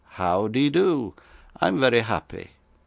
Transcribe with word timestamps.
'How 0.13 0.47
de 0.47 0.71
do? 0.71 1.13
I'm 1.57 1.79
very 1.79 1.99
happy. 1.99 2.49